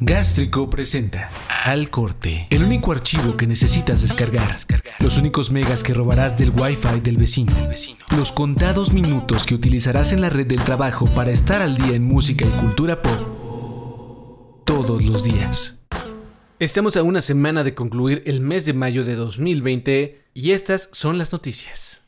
[0.00, 1.28] Gástrico presenta
[1.64, 4.56] Al Corte, el único archivo que necesitas descargar,
[5.00, 7.52] los únicos megas que robarás del Wi-Fi del vecino,
[8.16, 12.04] los contados minutos que utilizarás en la red del trabajo para estar al día en
[12.04, 15.82] música y cultura pop todos los días.
[16.60, 21.18] Estamos a una semana de concluir el mes de mayo de 2020 y estas son
[21.18, 22.02] las noticias.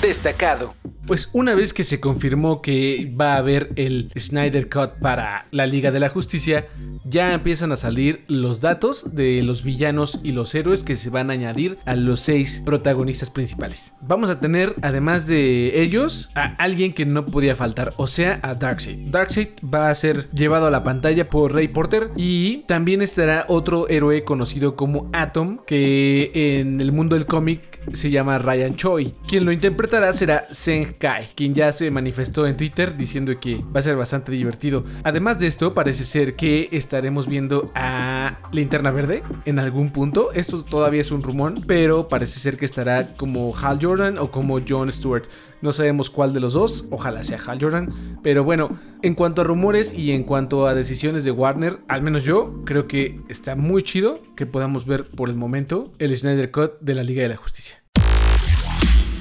[0.00, 0.74] Destacado.
[1.08, 5.64] Pues una vez que se confirmó que va a haber el Snyder Cut para la
[5.64, 6.66] Liga de la Justicia,
[7.06, 11.30] ya empiezan a salir los datos de los villanos y los héroes que se van
[11.30, 13.94] a añadir a los seis protagonistas principales.
[14.02, 18.54] Vamos a tener, además de ellos, a alguien que no podía faltar, o sea, a
[18.54, 19.08] Darkseid.
[19.08, 23.88] Darkseid va a ser llevado a la pantalla por Ray Porter y también estará otro
[23.88, 29.14] héroe conocido como Atom, que en el mundo del cómic se llama Ryan Choi.
[29.26, 33.80] Quien lo interpretará será Zeng Kai, quien ya se manifestó en Twitter diciendo que va
[33.80, 34.84] a ser bastante divertido.
[35.04, 40.32] Además de esto, parece ser que estaremos viendo a Linterna Verde en algún punto.
[40.32, 44.60] Esto todavía es un rumor, pero parece ser que estará como Hal Jordan o como
[44.66, 45.24] John Stewart.
[45.60, 47.92] No sabemos cuál de los dos, ojalá sea Hal Jordan.
[48.22, 52.24] Pero bueno, en cuanto a rumores y en cuanto a decisiones de Warner, al menos
[52.24, 56.80] yo creo que está muy chido que podamos ver por el momento el Snyder Cut
[56.80, 57.82] de la Liga de la Justicia.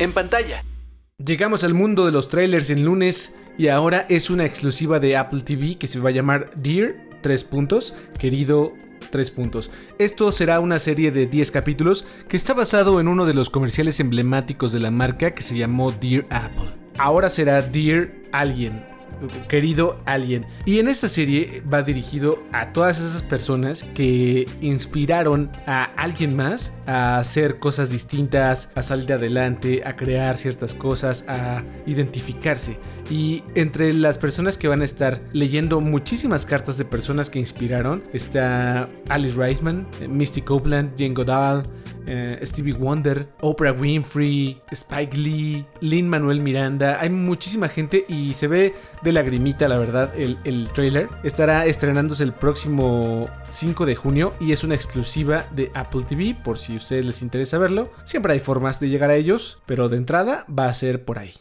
[0.00, 0.64] En pantalla.
[1.22, 5.42] Llegamos al mundo de los trailers en lunes y ahora es una exclusiva de Apple
[5.42, 8.72] TV que se va a llamar Dear 3 puntos, querido
[9.10, 9.70] 3 puntos.
[9.98, 14.00] Esto será una serie de 10 capítulos que está basado en uno de los comerciales
[14.00, 16.72] emblemáticos de la marca que se llamó Dear Apple.
[16.96, 18.82] Ahora será Dear Alguien,
[19.48, 20.46] querido Alien.
[20.64, 26.72] Y en esta serie va dirigido a todas esas personas que inspiraron a alguien más
[26.86, 32.78] a hacer cosas distintas, a salir adelante, a crear ciertas cosas, a identificarse.
[33.10, 38.02] Y entre las personas que van a estar leyendo muchísimas cartas de personas que inspiraron
[38.12, 41.64] está Alice Reisman, Misty Copeland, Jane Goodall,
[42.06, 47.00] eh, Stevie Wonder, Oprah Winfrey, Spike Lee, Lin Manuel Miranda.
[47.00, 51.08] Hay muchísima gente y se ve de lagrimita, la verdad, el, el trailer.
[51.22, 56.58] Estará estrenándose el próximo 5 de junio y es una exclusiva de Apple TV, por
[56.58, 57.90] si a ustedes les interesa verlo.
[58.04, 61.32] Siempre hay formas de llegar a ellos, pero de entrada va a ser por ahí.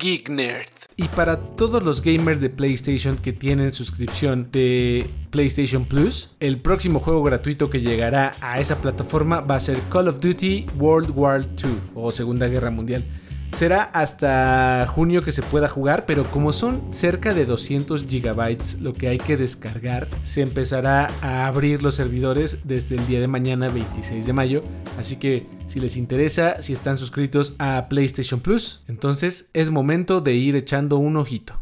[0.00, 0.70] Geek Nerd.
[0.96, 7.00] Y para todos los gamers de PlayStation que tienen suscripción de PlayStation Plus, el próximo
[7.00, 11.42] juego gratuito que llegará a esa plataforma va a ser Call of Duty World War
[11.42, 13.04] II o Segunda Guerra Mundial.
[13.52, 18.92] Será hasta junio que se pueda jugar, pero como son cerca de 200 gigabytes lo
[18.92, 23.68] que hay que descargar, se empezará a abrir los servidores desde el día de mañana
[23.68, 24.60] 26 de mayo.
[24.98, 30.34] Así que si les interesa, si están suscritos a PlayStation Plus, entonces es momento de
[30.34, 31.59] ir echando un ojito.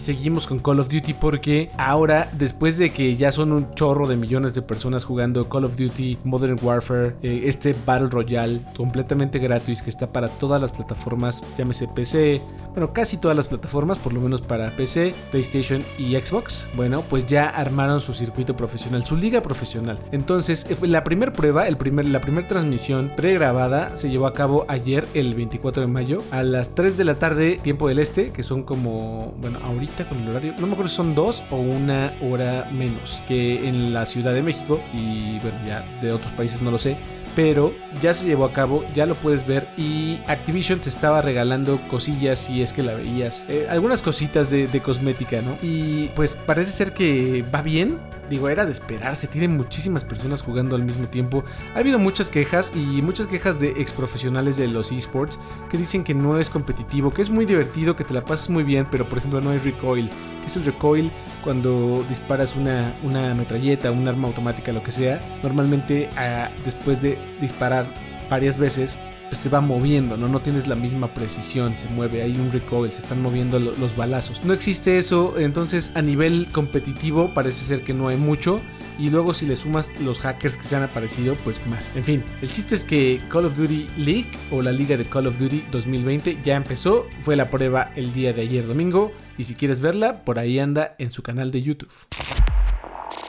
[0.00, 4.16] Seguimos con Call of Duty porque ahora, después de que ya son un chorro de
[4.16, 9.82] millones de personas jugando Call of Duty Modern Warfare, eh, este Battle Royale completamente gratis
[9.82, 12.40] que está para todas las plataformas, llámese PC,
[12.70, 16.66] bueno, casi todas las plataformas, por lo menos para PC, PlayStation y Xbox.
[16.76, 19.98] Bueno, pues ya armaron su circuito profesional, su liga profesional.
[20.12, 24.64] Entonces, eh, la primera prueba, el primer, la primera transmisión pregrabada se llevó a cabo
[24.68, 28.42] ayer, el 24 de mayo, a las 3 de la tarde, tiempo del este, que
[28.42, 32.12] son como, bueno, ahorita con el horario, no me acuerdo si son dos o una
[32.20, 36.70] hora menos que en la Ciudad de México y bueno, ya de otros países no
[36.70, 36.96] lo sé
[37.34, 41.80] pero ya se llevó a cabo, ya lo puedes ver y Activision te estaba regalando
[41.88, 45.56] cosillas si es que la veías, eh, algunas cositas de, de, cosmética, ¿no?
[45.62, 47.98] Y pues parece ser que va bien,
[48.28, 52.72] digo, era de esperarse, tienen muchísimas personas jugando al mismo tiempo, ha habido muchas quejas
[52.74, 55.38] y muchas quejas de ex profesionales de los esports
[55.70, 58.62] que dicen que no es competitivo, que es muy divertido, que te la pasas muy
[58.62, 61.10] bien, pero por ejemplo no hay recoil, que es el recoil
[61.44, 67.18] cuando disparas una, una metralleta, un arma automática, lo que sea, normalmente ah, después de
[67.40, 67.86] disparar
[68.28, 70.28] varias veces, pues se va moviendo, ¿no?
[70.28, 73.96] No tienes la misma precisión, se mueve, hay un recoil, se están moviendo lo, los
[73.96, 74.44] balazos.
[74.44, 78.60] No existe eso, entonces a nivel competitivo parece ser que no hay mucho.
[79.00, 81.90] Y luego si le sumas los hackers que se han aparecido, pues más.
[81.94, 85.26] En fin, el chiste es que Call of Duty League o la liga de Call
[85.26, 87.06] of Duty 2020 ya empezó.
[87.22, 89.10] Fue la prueba el día de ayer domingo.
[89.38, 91.90] Y si quieres verla, por ahí anda en su canal de YouTube.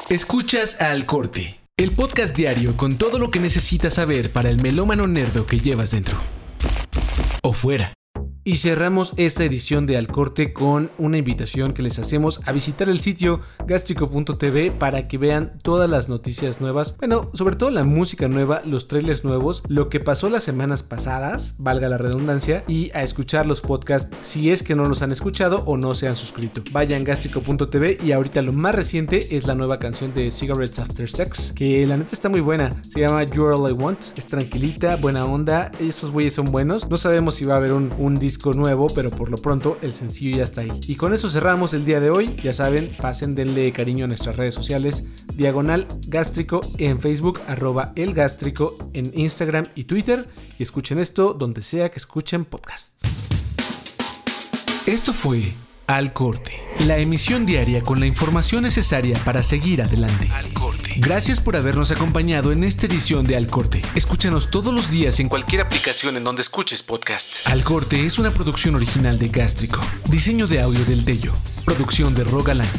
[0.09, 1.55] Escuchas al corte.
[1.77, 5.91] El podcast diario con todo lo que necesitas saber para el melómano nerdo que llevas
[5.91, 6.17] dentro.
[7.43, 7.93] O fuera.
[8.43, 12.89] Y cerramos esta edición de Al Corte con una invitación que les hacemos a visitar
[12.89, 18.27] el sitio gastrico.tv para que vean todas las noticias nuevas, bueno, sobre todo la música
[18.27, 23.03] nueva, los trailers nuevos, lo que pasó las semanas pasadas, valga la redundancia, y a
[23.03, 26.63] escuchar los podcasts si es que no los han escuchado o no se han suscrito.
[26.71, 31.53] Vayan gastrico.tv y ahorita lo más reciente es la nueva canción de Cigarettes After Sex,
[31.53, 35.25] que la neta está muy buena, se llama You're All I Want, es tranquilita, buena
[35.25, 38.87] onda, esos güeyes son buenos, no sabemos si va a haber un, un disco nuevo,
[38.87, 40.71] pero por lo pronto el sencillo ya está ahí.
[40.87, 42.35] Y con eso cerramos el día de hoy.
[42.43, 45.05] Ya saben, pasen, denle cariño a nuestras redes sociales.
[45.35, 50.29] Diagonal Gástrico en Facebook, arroba el gástrico en Instagram y Twitter.
[50.57, 53.05] Y escuchen esto donde sea que escuchen podcast.
[54.87, 55.53] Esto fue
[55.87, 56.53] Al Corte,
[56.85, 60.27] la emisión diaria con la información necesaria para seguir adelante.
[60.33, 60.80] Al Corte.
[60.97, 63.81] Gracias por habernos acompañado en esta edición de Al Corte.
[63.95, 67.47] Escúchanos todos los días en cualquier aplicación en donde escuches podcast.
[67.47, 69.79] Al Corte es una producción original de Gástrico.
[70.09, 71.33] Diseño de audio del Tello.
[71.65, 72.69] Producción de Rogaland.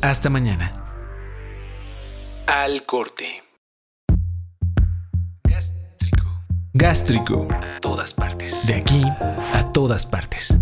[0.00, 0.78] Hasta mañana.
[2.46, 3.42] Al Corte.
[5.44, 6.44] Gástrico.
[6.72, 7.48] Gástrico.
[7.50, 8.66] A todas partes.
[8.66, 9.02] De aquí
[9.54, 10.56] a todas partes.